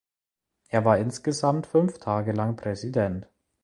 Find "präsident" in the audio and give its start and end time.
2.55-3.27